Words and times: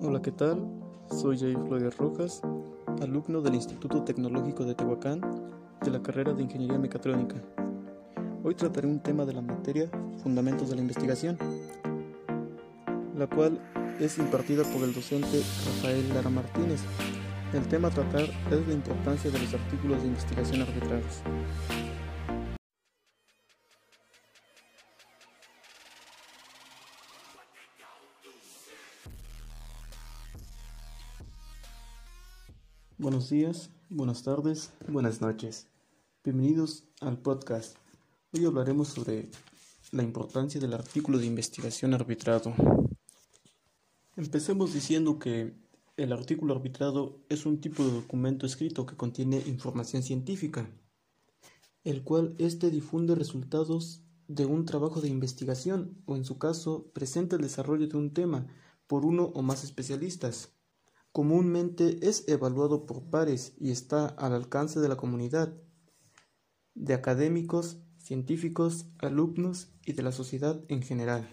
Hola, 0.00 0.22
¿qué 0.22 0.30
tal? 0.30 0.64
Soy 1.10 1.36
Jair 1.36 1.58
Flores 1.66 1.96
Rojas, 1.96 2.40
alumno 3.02 3.40
del 3.40 3.56
Instituto 3.56 4.04
Tecnológico 4.04 4.64
de 4.64 4.76
Tehuacán 4.76 5.20
de 5.82 5.90
la 5.90 6.00
carrera 6.00 6.32
de 6.32 6.44
Ingeniería 6.44 6.78
Mecatrónica. 6.78 7.34
Hoy 8.44 8.54
trataré 8.54 8.86
un 8.86 9.00
tema 9.00 9.24
de 9.24 9.32
la 9.32 9.40
materia 9.40 9.90
Fundamentos 10.22 10.70
de 10.70 10.76
la 10.76 10.82
Investigación, 10.82 11.36
la 13.16 13.26
cual 13.26 13.60
es 13.98 14.18
impartida 14.18 14.62
por 14.62 14.84
el 14.84 14.94
docente 14.94 15.42
Rafael 15.66 16.08
Lara 16.14 16.30
Martínez. 16.30 16.80
El 17.52 17.66
tema 17.66 17.88
a 17.88 17.90
tratar 17.90 18.22
es 18.22 18.68
la 18.68 18.74
importancia 18.74 19.32
de 19.32 19.38
los 19.40 19.52
artículos 19.52 20.00
de 20.00 20.08
investigación 20.08 20.62
arbitrarios. 20.62 21.22
Buenos 33.00 33.30
días, 33.30 33.70
buenas 33.90 34.24
tardes, 34.24 34.72
buenas 34.88 35.20
noches. 35.20 35.68
Bienvenidos 36.24 36.82
al 37.00 37.16
podcast. 37.16 37.76
Hoy 38.32 38.44
hablaremos 38.44 38.88
sobre 38.88 39.30
la 39.92 40.02
importancia 40.02 40.60
del 40.60 40.74
artículo 40.74 41.18
de 41.18 41.26
investigación 41.26 41.94
arbitrado. 41.94 42.52
Empecemos 44.16 44.74
diciendo 44.74 45.20
que 45.20 45.54
el 45.96 46.12
artículo 46.12 46.54
arbitrado 46.54 47.20
es 47.28 47.46
un 47.46 47.60
tipo 47.60 47.84
de 47.84 47.92
documento 47.92 48.46
escrito 48.46 48.84
que 48.84 48.96
contiene 48.96 49.44
información 49.46 50.02
científica, 50.02 50.68
el 51.84 52.02
cual 52.02 52.34
éste 52.38 52.68
difunde 52.68 53.14
resultados 53.14 54.02
de 54.26 54.44
un 54.44 54.64
trabajo 54.64 55.00
de 55.00 55.08
investigación 55.08 56.02
o 56.04 56.16
en 56.16 56.24
su 56.24 56.38
caso 56.38 56.90
presenta 56.94 57.36
el 57.36 57.42
desarrollo 57.42 57.86
de 57.86 57.96
un 57.96 58.12
tema 58.12 58.48
por 58.88 59.04
uno 59.04 59.30
o 59.34 59.42
más 59.42 59.62
especialistas 59.62 60.57
comúnmente 61.18 61.98
es 62.08 62.28
evaluado 62.28 62.86
por 62.86 63.10
pares 63.10 63.52
y 63.58 63.72
está 63.72 64.06
al 64.06 64.34
alcance 64.34 64.78
de 64.78 64.88
la 64.88 64.96
comunidad, 64.96 65.52
de 66.76 66.94
académicos, 66.94 67.78
científicos, 67.96 68.86
alumnos 68.98 69.72
y 69.84 69.94
de 69.94 70.04
la 70.04 70.12
sociedad 70.12 70.64
en 70.68 70.80
general. 70.80 71.28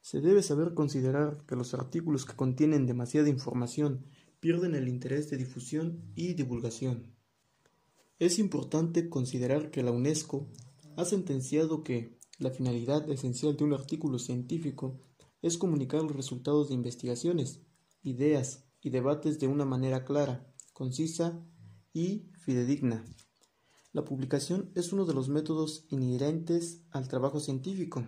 Se 0.00 0.22
debe 0.22 0.42
saber 0.42 0.72
considerar 0.72 1.44
que 1.46 1.54
los 1.54 1.74
artículos 1.74 2.24
que 2.24 2.34
contienen 2.34 2.86
demasiada 2.86 3.28
información 3.28 4.06
pierden 4.40 4.74
el 4.74 4.88
interés 4.88 5.28
de 5.28 5.36
difusión 5.36 6.10
y 6.14 6.32
divulgación. 6.32 7.14
Es 8.18 8.38
importante 8.38 9.10
considerar 9.10 9.70
que 9.70 9.82
la 9.82 9.92
UNESCO 9.92 10.48
ha 10.96 11.04
sentenciado 11.04 11.84
que 11.84 12.18
la 12.38 12.50
finalidad 12.50 13.06
esencial 13.10 13.54
de 13.54 13.64
un 13.64 13.74
artículo 13.74 14.18
científico 14.18 14.98
es 15.42 15.58
comunicar 15.58 16.00
los 16.00 16.16
resultados 16.16 16.70
de 16.70 16.74
investigaciones 16.74 17.60
ideas 18.02 18.64
y 18.80 18.90
debates 18.90 19.38
de 19.38 19.48
una 19.48 19.64
manera 19.64 20.04
clara, 20.04 20.52
concisa 20.72 21.44
y 21.92 22.30
fidedigna. 22.38 23.04
La 23.92 24.04
publicación 24.04 24.70
es 24.74 24.92
uno 24.92 25.04
de 25.04 25.14
los 25.14 25.28
métodos 25.28 25.86
inherentes 25.90 26.82
al 26.90 27.08
trabajo 27.08 27.40
científico. 27.40 28.06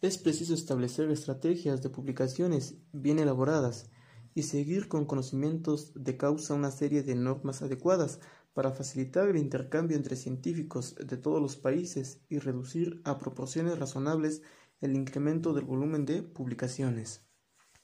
Es 0.00 0.18
preciso 0.18 0.54
establecer 0.54 1.10
estrategias 1.10 1.82
de 1.82 1.88
publicaciones 1.88 2.76
bien 2.92 3.18
elaboradas 3.18 3.88
y 4.34 4.42
seguir 4.42 4.88
con 4.88 5.06
conocimientos 5.06 5.92
de 5.94 6.16
causa 6.16 6.54
una 6.54 6.70
serie 6.70 7.02
de 7.02 7.14
normas 7.14 7.62
adecuadas 7.62 8.20
para 8.52 8.72
facilitar 8.72 9.28
el 9.28 9.36
intercambio 9.36 9.96
entre 9.96 10.16
científicos 10.16 10.94
de 10.96 11.16
todos 11.16 11.40
los 11.40 11.56
países 11.56 12.20
y 12.28 12.38
reducir 12.38 13.00
a 13.04 13.18
proporciones 13.18 13.78
razonables 13.78 14.42
el 14.80 14.94
incremento 14.94 15.54
del 15.54 15.64
volumen 15.64 16.04
de 16.04 16.22
publicaciones. 16.22 17.24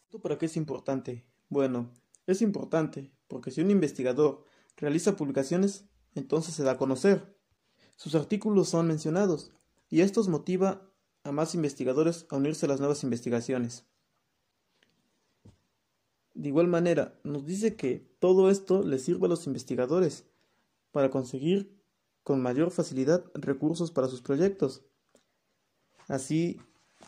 ¿Esto 0.09 0.21
para 0.21 0.39
qué 0.39 0.47
es 0.47 0.57
importante? 0.57 1.23
Bueno, 1.51 1.91
es 2.27 2.41
importante 2.41 3.13
porque 3.27 3.51
si 3.51 3.61
un 3.61 3.71
investigador 3.71 4.43
realiza 4.79 5.17
publicaciones, 5.17 5.85
entonces 6.15 6.55
se 6.55 6.63
da 6.63 6.73
a 6.73 6.77
conocer. 6.79 7.37
Sus 7.97 8.15
artículos 8.15 8.71
son 8.71 8.87
mencionados 8.87 9.53
y 9.91 10.01
esto 10.01 10.25
motiva 10.25 10.81
a 11.25 11.33
más 11.33 11.55
investigadores 11.55 12.25
a 12.31 12.37
unirse 12.37 12.65
a 12.65 12.71
las 12.71 12.81
nuevas 12.81 13.03
investigaciones. 13.03 13.85
De 16.33 16.49
igual 16.49 16.69
manera, 16.69 17.21
nos 17.23 17.45
dice 17.45 17.77
que 17.77 18.11
todo 18.19 18.49
esto 18.49 18.83
le 18.83 18.99
sirve 18.99 19.27
a 19.27 19.29
los 19.29 19.47
investigadores 19.47 20.25
para 20.91 21.11
conseguir 21.11 21.79
con 22.23 22.41
mayor 22.41 22.71
facilidad 22.71 23.27
recursos 23.35 23.91
para 23.91 24.09
sus 24.09 24.23
proyectos, 24.23 24.81
así 26.07 26.63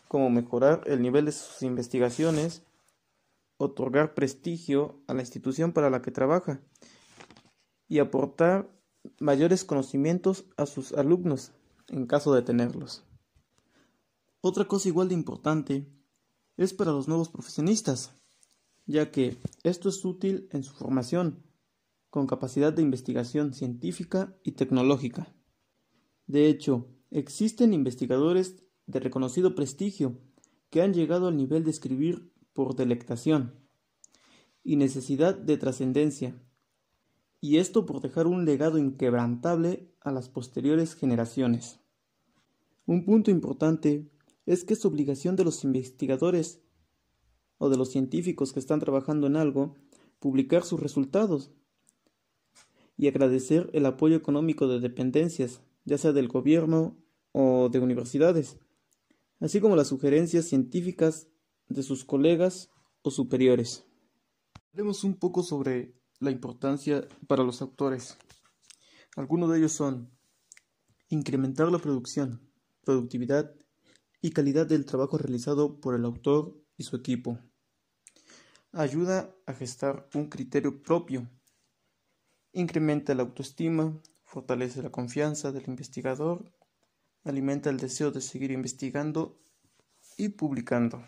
como 0.07 0.29
mejorar 0.29 0.83
el 0.85 1.01
nivel 1.01 1.25
de 1.25 1.33
sus 1.33 1.63
investigaciones 1.63 2.63
otorgar 3.61 4.15
prestigio 4.15 5.03
a 5.07 5.13
la 5.13 5.21
institución 5.21 5.73
para 5.73 5.91
la 5.91 6.01
que 6.01 6.11
trabaja 6.11 6.63
y 7.89 7.99
aportar 7.99 8.71
mayores 9.19 9.65
conocimientos 9.65 10.47
a 10.57 10.65
sus 10.65 10.93
alumnos 10.95 11.53
en 11.89 12.07
caso 12.07 12.33
de 12.35 12.41
tenerlos. 12.41 13.05
Otra 14.41 14.67
cosa 14.67 14.89
igual 14.89 15.09
de 15.09 15.15
importante 15.15 15.87
es 16.57 16.73
para 16.73 16.93
los 16.93 17.07
nuevos 17.07 17.29
profesionistas, 17.29 18.13
ya 18.87 19.11
que 19.11 19.37
esto 19.63 19.91
es 19.91 20.03
útil 20.07 20.49
en 20.53 20.63
su 20.63 20.73
formación, 20.73 21.43
con 22.09 22.27
capacidad 22.27 22.73
de 22.73 22.81
investigación 22.81 23.53
científica 23.53 24.35
y 24.43 24.53
tecnológica. 24.53 25.35
De 26.27 26.49
hecho, 26.49 26.89
existen 27.11 27.75
investigadores 27.75 28.57
de 28.87 29.01
reconocido 29.01 29.55
prestigio 29.55 30.19
que 30.71 30.81
han 30.81 30.95
llegado 30.95 31.29
al 31.29 31.37
nivel 31.37 31.63
de 31.63 31.73
escribir 31.73 32.33
por 32.61 32.77
delectación 32.77 33.55
y 34.63 34.77
necesidad 34.77 35.35
de 35.35 35.57
trascendencia, 35.57 36.39
y 37.41 37.57
esto 37.57 37.87
por 37.87 38.03
dejar 38.03 38.27
un 38.27 38.45
legado 38.45 38.77
inquebrantable 38.77 39.95
a 40.03 40.13
las 40.13 40.29
posteriores 40.29 40.95
generaciones. 40.95 41.81
Un 42.85 43.07
punto 43.07 43.31
importante 43.31 44.11
es 44.45 44.65
que 44.65 44.75
es 44.75 44.85
obligación 44.85 45.37
de 45.37 45.45
los 45.45 45.65
investigadores 45.65 46.61
o 47.57 47.71
de 47.71 47.79
los 47.79 47.93
científicos 47.93 48.53
que 48.53 48.61
están 48.61 48.79
trabajando 48.79 49.27
en 49.27 49.37
algo 49.37 49.77
publicar 50.19 50.63
sus 50.63 50.81
resultados 50.81 51.53
y 52.99 53.09
agradecer 53.09 53.71
el 53.73 53.87
apoyo 53.87 54.17
económico 54.17 54.69
de 54.69 54.81
dependencias, 54.81 55.63
ya 55.87 55.97
sea 55.97 56.13
del 56.13 56.29
gobierno 56.29 56.99
o 57.33 57.71
de 57.71 57.79
universidades, 57.79 58.59
así 59.39 59.63
como 59.63 59.77
las 59.77 59.89
sugerencias 59.89 60.45
científicas 60.45 61.30
de 61.71 61.83
sus 61.83 62.05
colegas 62.05 62.69
o 63.03 63.11
superiores. 63.11 63.87
Haremos 64.75 65.05
un 65.05 65.15
poco 65.15 65.43
sobre 65.43 65.95
la 66.19 66.31
importancia 66.31 67.09
para 67.27 67.45
los 67.45 67.63
autores. 67.63 68.19
Algunos 69.17 69.51
de 69.51 69.59
ellos 69.59 69.73
son 69.73 70.11
incrementar 71.09 71.73
la 71.73 71.79
producción, 71.79 72.41
productividad 72.85 73.55
y 74.21 74.31
calidad 74.31 74.67
del 74.67 74.85
trabajo 74.85 75.17
realizado 75.17 75.81
por 75.81 75.95
el 75.95 76.05
autor 76.05 76.63
y 76.77 76.85
su 76.85 76.97
equipo. 76.97 77.39
Ayuda 78.73 79.35
a 79.47 79.55
gestar 79.55 80.09
un 80.15 80.29
criterio 80.29 80.83
propio. 80.83 81.29
Incrementa 82.53 83.15
la 83.15 83.23
autoestima, 83.23 84.01
fortalece 84.25 84.83
la 84.83 84.91
confianza 84.91 85.51
del 85.53 85.69
investigador, 85.69 86.53
alimenta 87.25 87.71
el 87.71 87.79
deseo 87.79 88.11
de 88.11 88.21
seguir 88.21 88.51
investigando 88.51 89.41
y 90.17 90.29
publicando. 90.31 91.03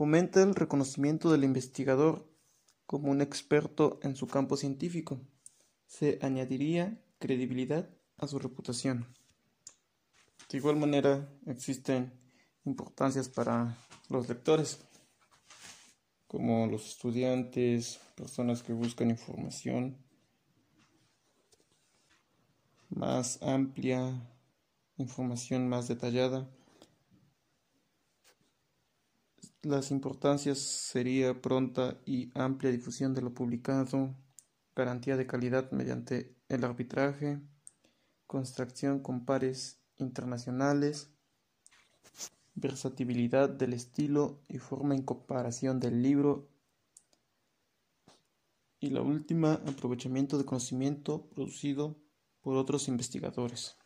Fomenta 0.00 0.42
el 0.42 0.54
reconocimiento 0.54 1.30
del 1.30 1.44
investigador 1.44 2.26
como 2.86 3.10
un 3.10 3.20
experto 3.20 4.00
en 4.02 4.16
su 4.16 4.26
campo 4.28 4.56
científico. 4.56 5.20
Se 5.86 6.18
añadiría 6.22 6.98
credibilidad 7.18 7.86
a 8.16 8.26
su 8.26 8.38
reputación. 8.38 9.14
De 10.48 10.56
igual 10.56 10.76
manera, 10.76 11.28
existen 11.44 12.18
importancias 12.64 13.28
para 13.28 13.76
los 14.08 14.26
lectores, 14.26 14.80
como 16.28 16.66
los 16.66 16.88
estudiantes, 16.88 18.00
personas 18.16 18.62
que 18.62 18.72
buscan 18.72 19.10
información 19.10 19.98
más 22.88 23.38
amplia, 23.42 24.14
información 24.96 25.68
más 25.68 25.88
detallada 25.88 26.48
las 29.62 29.90
importancias 29.90 30.58
sería 30.58 31.40
pronta 31.40 32.00
y 32.06 32.30
amplia 32.34 32.72
difusión 32.72 33.12
de 33.14 33.22
lo 33.22 33.34
publicado, 33.34 34.16
garantía 34.74 35.16
de 35.16 35.26
calidad 35.26 35.70
mediante 35.72 36.34
el 36.48 36.64
arbitraje, 36.64 37.40
construcción 38.26 39.00
con 39.00 39.26
pares 39.26 39.80
internacionales, 39.98 41.10
versatilidad 42.54 43.50
del 43.50 43.74
estilo 43.74 44.42
y 44.48 44.58
forma 44.58 44.94
en 44.94 45.02
comparación 45.02 45.78
del 45.78 46.02
libro 46.02 46.48
y 48.80 48.88
la 48.88 49.02
última, 49.02 49.54
aprovechamiento 49.54 50.38
de 50.38 50.46
conocimiento 50.46 51.26
producido 51.28 52.00
por 52.40 52.56
otros 52.56 52.88
investigadores. 52.88 53.76